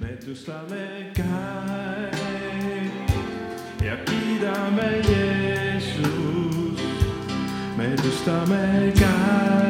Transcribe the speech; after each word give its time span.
me 0.00 0.14
tõstame 0.24 1.12
käed 1.16 2.14
ja 3.84 3.96
kiidame 4.08 4.88
Jeesust, 5.08 6.80
me 7.76 7.90
tõstame 8.00 8.92
käed. 8.96 9.69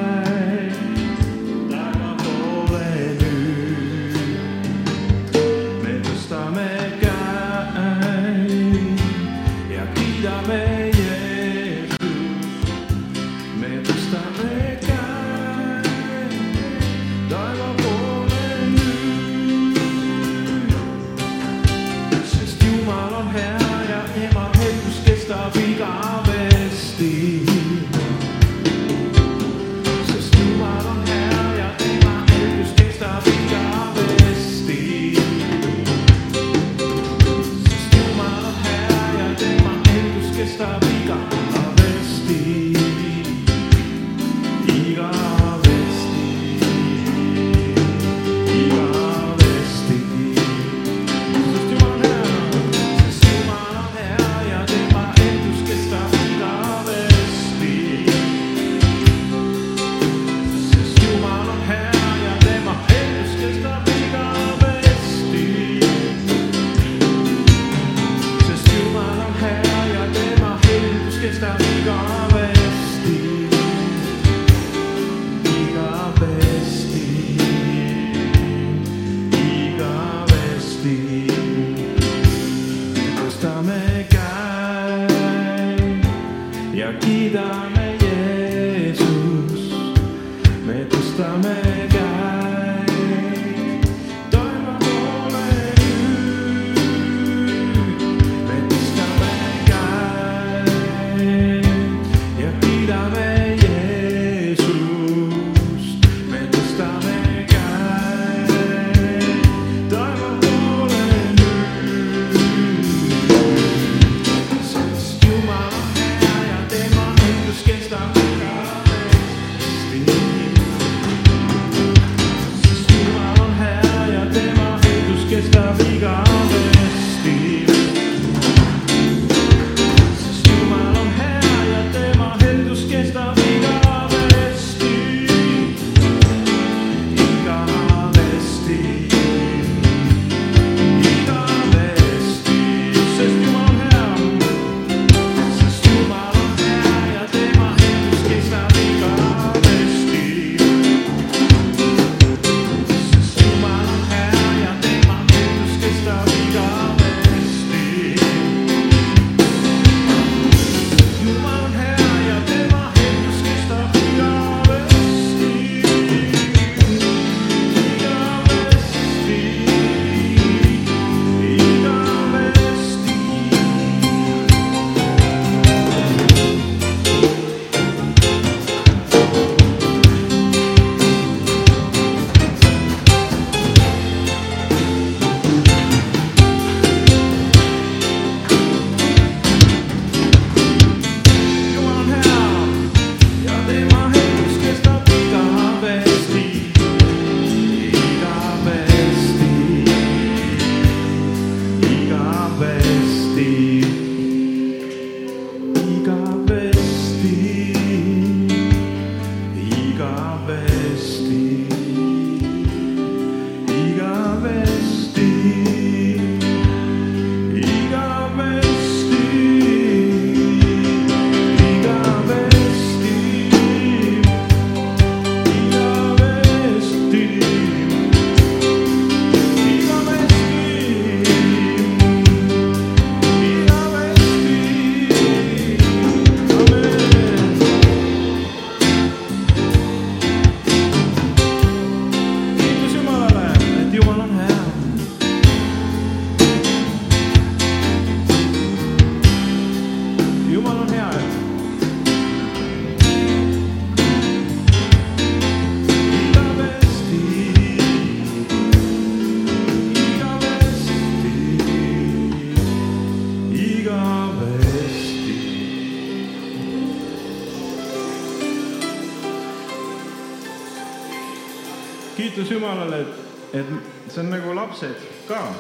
kiitus 272.30 272.50
Jumalale, 272.50 273.00
et, 273.00 273.06
et 273.54 273.66
see 274.08 274.20
on 274.22 274.30
nagu 274.30 274.54
lapsed 274.54 274.94
ka. 275.28 275.54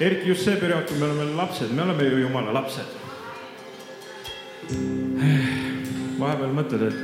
eriti 0.00 0.28
just 0.28 0.44
see 0.44 0.56
periood, 0.56 0.84
kui 0.88 0.98
me 0.98 1.06
oleme 1.06 1.24
lapsed, 1.36 1.70
me 1.72 1.82
oleme 1.82 2.04
ju 2.04 2.18
Jumala 2.18 2.52
lapsed. 2.52 2.86
vahepeal 6.18 6.52
mõtled, 6.54 6.82
et, 6.88 6.94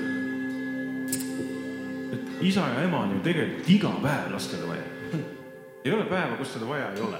et 2.12 2.44
isa 2.50 2.66
ja 2.74 2.84
ema 2.84 3.00
on 3.06 3.16
ju 3.16 3.22
tegelikult 3.24 3.70
iga 3.70 3.94
päev 4.02 4.30
lastele 4.34 4.68
vaja. 4.68 4.86
ei 5.84 5.92
ole 5.92 6.04
päeva, 6.04 6.36
kus 6.36 6.52
seda 6.52 6.68
vaja 6.68 6.92
ei 6.92 7.00
ole. 7.00 7.18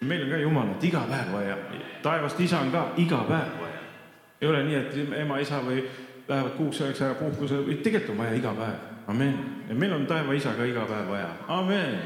meil 0.00 0.22
on 0.22 0.30
ka 0.30 0.36
Jumalat 0.36 0.84
iga 0.84 1.06
päev 1.10 1.32
vaja, 1.32 1.56
taevast 2.02 2.40
isa 2.40 2.60
on 2.60 2.70
ka 2.70 2.92
iga 2.96 3.24
päev 3.28 3.60
vaja. 3.60 3.82
ei 4.40 4.48
ole 4.48 4.64
nii, 4.64 4.76
et 4.76 5.18
ema, 5.24 5.38
isa 5.42 5.58
või 5.58 5.82
lähevad 6.28 6.50
kuuks 6.50 6.80
ajaks 6.80 7.02
ära 7.02 7.14
puhkusele, 7.14 7.74
tegelikult 7.74 8.10
on 8.10 8.18
vaja 8.18 8.34
iga 8.34 8.54
päev, 8.54 8.78
amen. 9.06 9.34
ja 9.68 9.74
meil 9.74 9.92
on 9.92 10.06
taeva 10.06 10.32
isa 10.32 10.54
ka 10.56 10.64
iga 10.64 10.86
päev 10.88 11.08
vaja, 11.08 11.28
amen. 11.48 11.98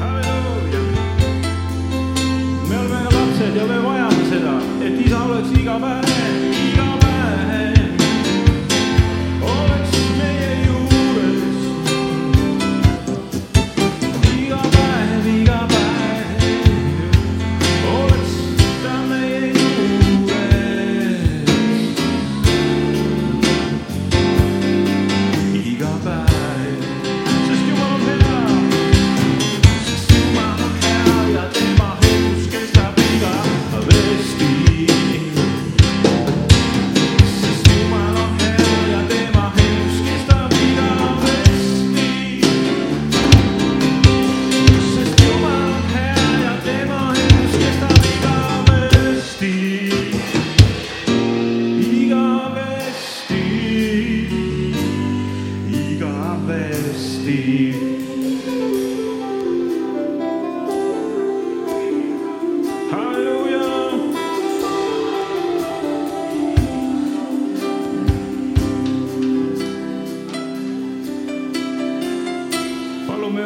halleluuja. 0.00 0.82
me 2.68 2.78
oleme 2.78 3.04
lapsed 3.04 3.56
ja 3.56 3.66
me 3.66 3.82
vajame 3.82 4.30
seda, 4.30 4.54
et 4.84 5.06
isa 5.06 5.24
oleks 5.24 5.60
iga 5.60 5.80
päev 5.80 6.57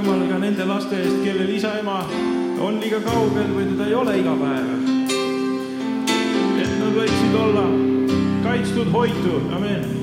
Jumal 0.03 0.27
ka 0.27 0.39
nende 0.43 0.65
laste 0.67 0.97
eest, 0.99 1.19
kellel 1.23 1.51
isa-ema 1.55 2.01
on 2.67 2.81
liiga 2.83 2.99
kaugel 3.05 3.53
või 3.55 3.69
teda 3.69 3.87
ei 3.87 3.95
ole 3.95 4.17
iga 4.19 4.35
päev. 4.41 4.73
et 6.59 6.75
nad 6.81 6.99
võiksid 6.99 7.41
olla 7.47 7.67
kaitstud, 8.43 8.91
hoitud, 8.91 9.53
amen. 9.55 10.02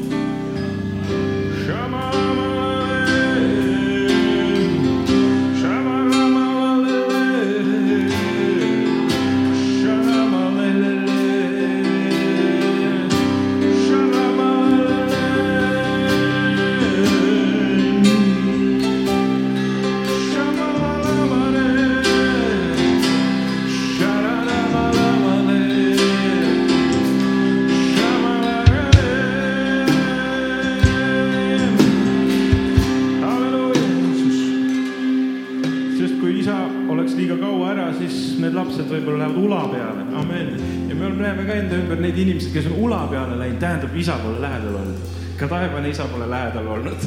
Neid 42.20 42.28
inimesi, 42.28 42.52
kes 42.54 42.66
on 42.68 42.74
ula 42.84 43.08
peale 43.08 43.38
läinud, 43.40 43.60
tähendab, 43.60 43.96
isa 43.96 44.18
pole 44.20 44.42
lähedal 44.42 44.76
olnud. 44.76 44.98
ka 45.38 45.48
taevane 45.48 45.90
isa 45.90 46.04
pole 46.04 46.30
lähedal 46.30 46.68
olnud. 46.68 47.06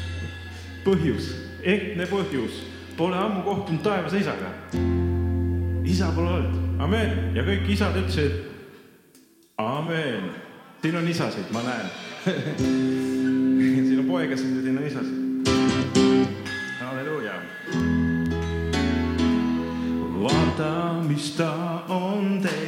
põhjus, 0.86 1.30
ehtne 1.62 2.06
põhjus, 2.10 2.64
pole 2.96 3.16
ammu 3.16 3.42
kohtunud 3.42 3.82
taevase 3.82 4.18
isaga. 4.18 4.50
isa 5.84 6.10
pole 6.14 6.30
olnud, 6.30 6.58
amen. 6.78 7.36
ja 7.36 7.42
kõik 7.46 7.70
isad 7.70 7.96
ütlesid 7.96 8.42
amen. 9.58 10.30
siin 10.82 10.96
on 10.96 11.08
isasid, 11.08 11.52
ma 11.52 11.62
näen. 11.62 11.86
siin 13.86 13.98
on 13.98 14.10
poegasid 14.10 14.56
ja 14.56 14.62
siin 14.62 14.78
on 14.78 14.86
isasid. 14.86 15.14
halleluuja. 16.80 17.38
vaata, 20.22 21.02
mis 21.08 21.30
ta 21.38 21.52
on 21.88 22.40
teinud, 22.42 22.65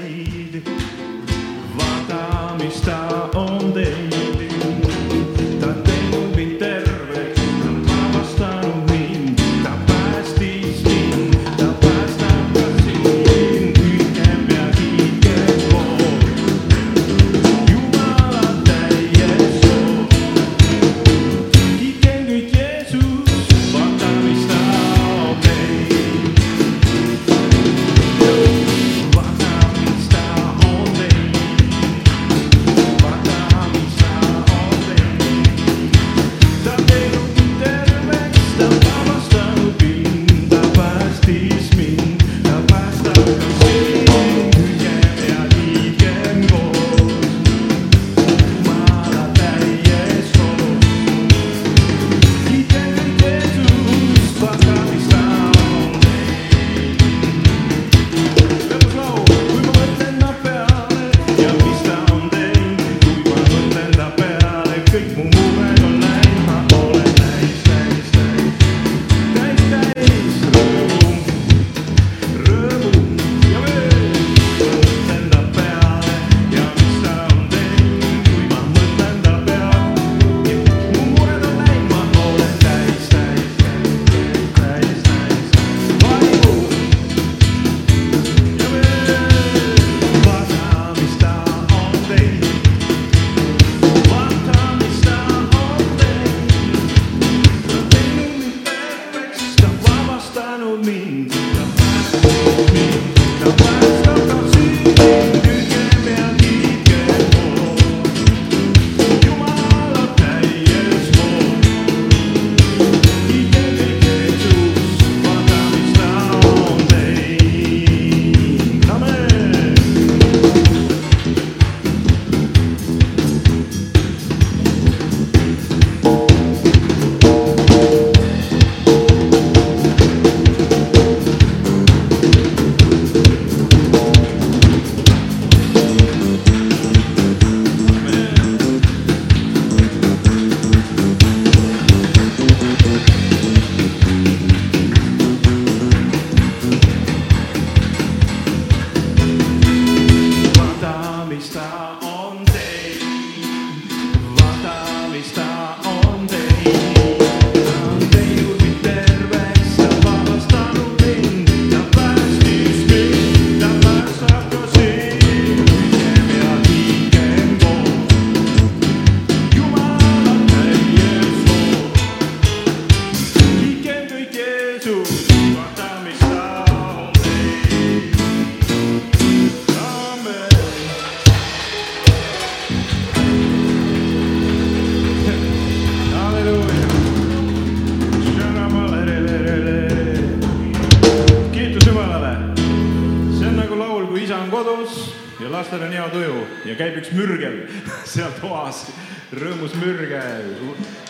ja 195.48 195.52
lastel 195.52 195.82
on 195.82 195.93
hea 195.93 196.08
tuju 196.12 196.40
ja 196.69 196.74
käib 196.76 196.98
üks 197.00 197.08
mürgel 197.17 197.62
seal 198.12 198.34
toas, 198.40 198.84
rõõmus 199.32 199.76
mürgel. 199.81 200.52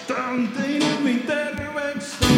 ta 0.06 0.28
on 0.30 0.46
teinud 0.54 1.02
mind 1.02 1.26
terveks 1.26 2.37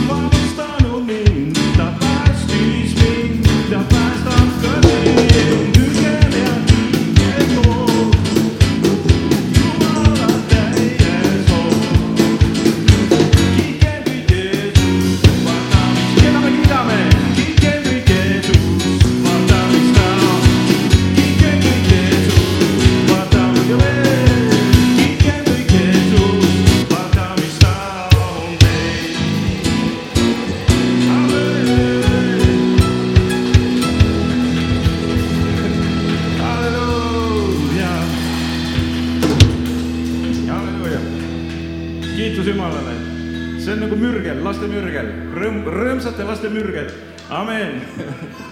vaenlaste 46.41 46.49
mürged, 46.49 46.93
amen. 47.31 47.81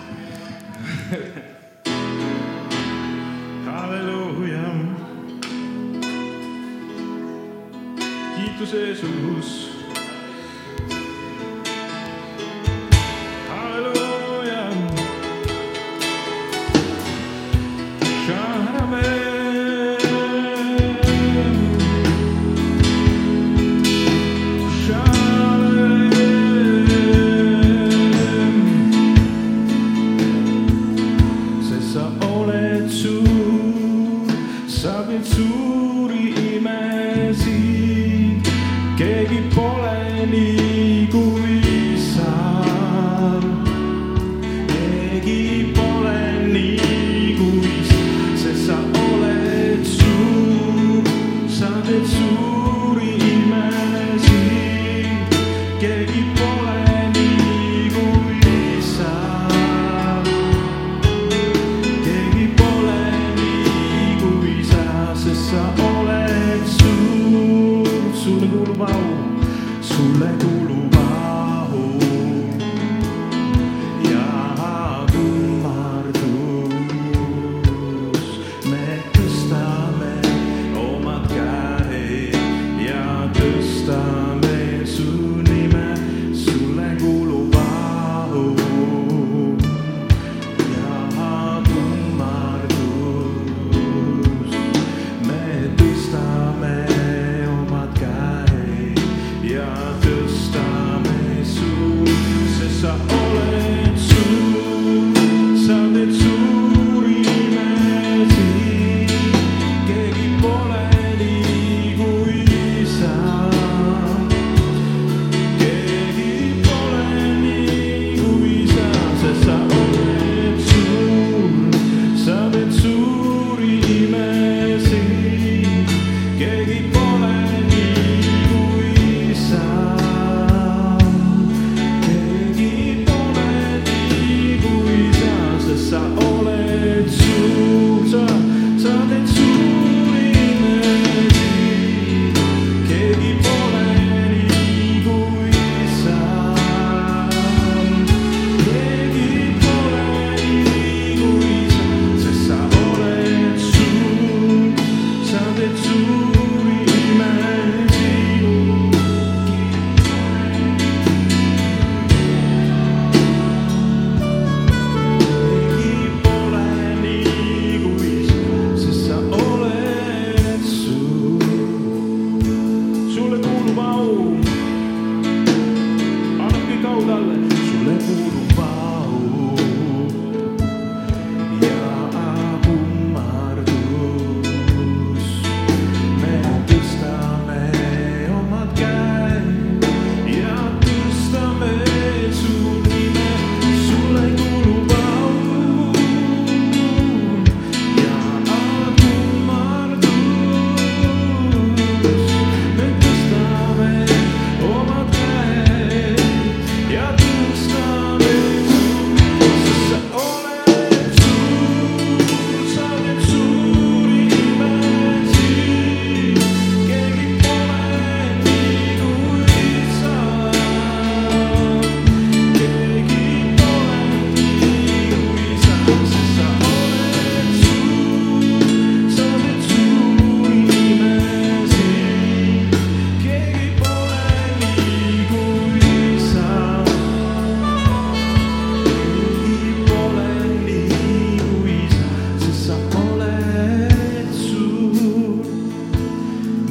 예수를 52.19 53.23
임하시 53.23 54.38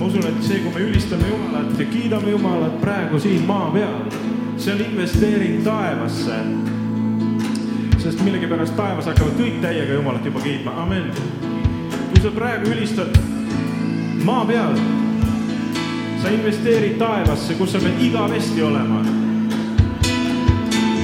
ma 0.08 0.14
usun, 0.14 0.28
et 0.30 0.44
see, 0.44 0.60
kui 0.64 0.72
me 0.72 0.90
ülistame 0.90 1.28
Jumalat 1.28 1.80
ja 1.80 1.86
kiidame 1.86 2.32
Jumalat 2.32 2.76
praegu 2.82 3.20
siin 3.20 3.44
maa 3.48 3.72
peal, 3.74 4.06
see 4.58 4.74
on 4.74 4.82
investeering 4.82 5.64
taevasse. 5.64 6.38
sest 7.98 8.22
millegipärast 8.24 8.76
taevas 8.78 9.10
hakkavad 9.10 9.36
kõik 9.36 9.58
täiega 9.60 9.98
Jumalat 9.98 10.26
juba 10.26 10.40
kiitma, 10.40 10.72
amen. 10.84 11.12
kui 12.14 12.22
sa 12.24 12.32
praegu 12.32 12.72
ülistad 12.72 13.20
maa 14.24 14.46
peal, 14.46 14.80
sa 16.22 16.32
investeerid 16.32 16.96
taevasse, 17.02 17.60
kus 17.60 17.76
sa 17.76 17.84
pead 17.84 18.02
igavesti 18.08 18.64
olema. 18.64 19.04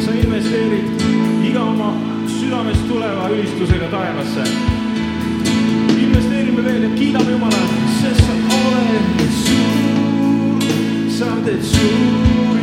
sa 0.06 0.12
investeerid 0.16 1.08
iga 1.44 1.62
oma 1.62 1.92
südamest 2.40 2.88
tuleva 2.88 3.30
ülistusega 3.36 3.92
taevasse. 3.92 4.44
investeerime 6.00 6.64
veel 6.64 6.84
ja 6.84 6.96
kiidame 6.96 7.32
Jumalat 7.32 7.83
sest 8.04 8.20
sa 8.28 8.36
oled 8.36 9.32
suur, 9.32 10.60
sa 11.08 11.30
teed 11.46 11.64
suuri 11.64 12.63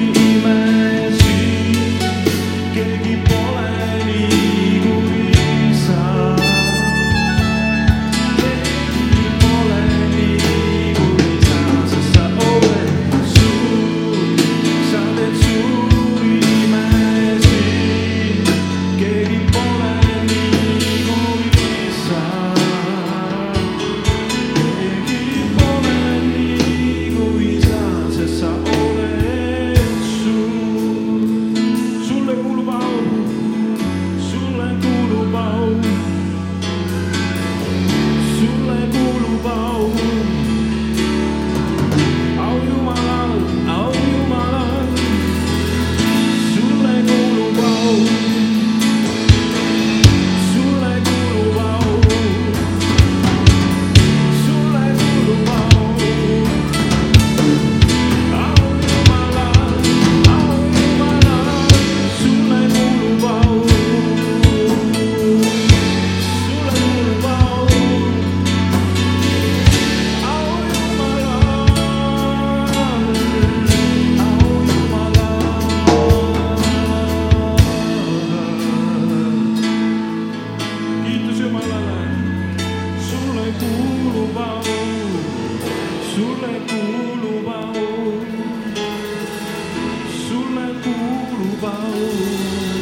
sulle 83.51 83.59
kuulub 83.59 84.37
au, 84.37 84.63
sulle 86.13 86.53
kuulub 86.69 87.49
au, 87.49 88.23
sulle 90.25 90.67
kuulub 90.83 91.65
au, 91.65 92.80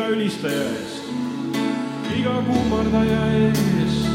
iga 0.00 0.14
ülistaja 0.16 0.60
eest, 0.64 1.08
iga 2.16 2.32
kummardaja 2.46 3.18
eest. 3.36 4.06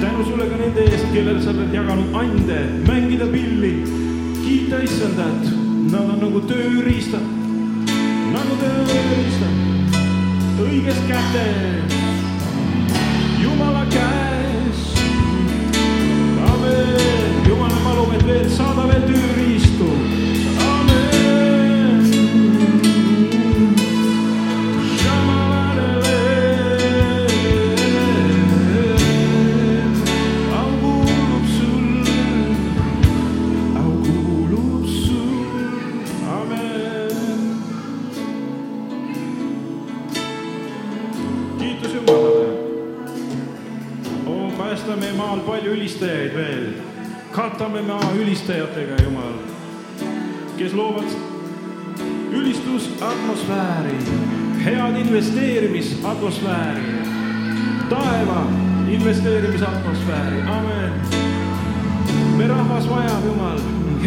tänu 0.00 0.24
sulle 0.24 0.46
ka 0.48 0.56
nende 0.56 0.84
eest, 0.88 1.04
kellele 1.12 1.42
sa 1.42 1.50
oled 1.50 1.74
jaganud 1.74 2.16
ande, 2.16 2.60
mängida 2.88 3.26
pilli, 3.28 3.72
kiita 4.40 4.78
issandat, 4.86 5.44
nad 5.92 6.14
on 6.14 6.24
nagu 6.24 6.40
tööriistad, 6.48 7.28
nagu 8.32 8.56
tööriistad, 8.62 10.00
õiges 10.64 11.04
kätes, 11.10 12.00
Jumala 13.42 13.84
käes 13.92 14.82
amen, 16.48 17.44
Jumal, 17.48 17.68
me 17.68 17.84
palume, 17.84 18.16
et 18.16 18.26
veel 18.32 18.50
saada 18.56 18.88
veel 18.88 19.06
tööriistu. 19.12 19.41
Meie 45.12 45.18
maal 45.18 45.40
palju 45.44 45.72
ülistajaid 45.76 46.34
veel, 46.34 46.72
katame 47.32 47.82
maa 47.84 48.12
ülistajatega, 48.16 48.96
Jumal, 49.04 49.34
kes 50.56 50.72
loovad 50.72 51.04
ülistusatmosfääri, 52.32 53.96
head 54.64 54.96
investeerimisatmosfääri, 54.96 56.82
taeva 57.90 58.46
investeerimisatmosfääri, 58.88 60.42
amen. 60.48 60.92
me 62.38 62.46
rahvas 62.48 62.88
vajab, 62.88 63.24
Jumal, 63.26 63.58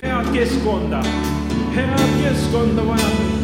head 0.02 0.34
keskkonda, 0.34 1.04
head 1.76 2.10
keskkonda 2.24 2.88
vajab. 2.88 3.36